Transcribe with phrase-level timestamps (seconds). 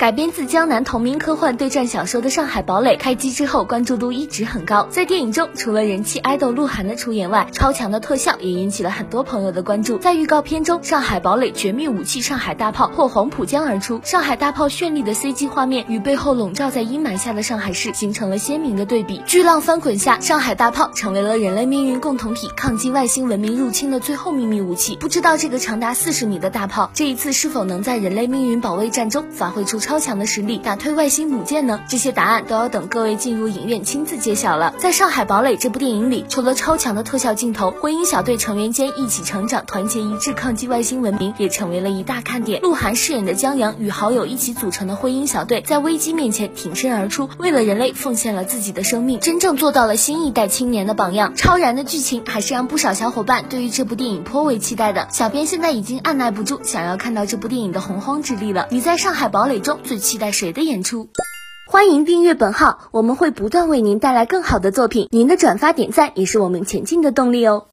[0.00, 4.88] 改编自江南同名科幻对战小说的《上海堡垒》开机之后，关注度一直很高。
[4.88, 9.98] 在电影中，除了人气爱豆鹿晗的出演外，超强的特效也引起了很多朋友的关注。
[9.98, 19.20] 在预告片中，上海堡垒绝密武器上海大炮破黄浦江而出，上海大炮绚丽的 CG 画面与背后笼罩在阴霾下的上海市形成了鲜明的对比。
[19.26, 24.96] 巨浪翻滚下，上海大炮成为了人类命运共同体抗击外星文明入侵的最后秘密武器。
[24.96, 29.89] 不知道这个长达四十米的大炮，这一次是否能在人类命运保卫战中发挥出超？
[29.90, 31.80] 超强的实力打退外星母舰呢？
[31.88, 34.72] 这些答案都要等各位进入影院亲自揭晓了。
[34.78, 42.60] 在上海堡垒这部电影里，除了超强的特效镜头，灰鹰小队成员间一起成长、团结一致抗击外星文明，也成为了一大看点。
[42.62, 51.34] 鹿晗饰演的江阳与好友一起组成的灰鹰小队，在危机面前挺身而出，为了人类奉献了自己的生命，真正做到了新一代青年的榜样。
[51.34, 55.08] 超燃的剧情还是让不少小伙伴对于这部电影颇为期待的。
[55.10, 58.68] 小编现在已经按耐不住想要看到这部电影的洪荒之力了。
[58.70, 59.79] 你在上海堡垒中？
[59.84, 61.08] 最期待谁的演出？
[61.66, 65.08] 欢迎订阅本号，我们会不断为您带来更好的作品。
[65.10, 67.66] 您的转发点赞也是我们前进的动力哦。